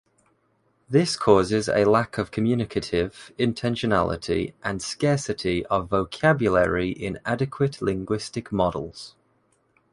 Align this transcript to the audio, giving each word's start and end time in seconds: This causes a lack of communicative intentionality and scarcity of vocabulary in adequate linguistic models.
This 0.89 1.15
causes 1.15 1.69
a 1.69 1.85
lack 1.85 2.17
of 2.17 2.31
communicative 2.31 3.31
intentionality 3.37 4.55
and 4.63 4.81
scarcity 4.81 5.63
of 5.67 5.89
vocabulary 5.91 6.89
in 6.89 7.19
adequate 7.23 7.83
linguistic 7.83 8.51
models. 8.51 9.13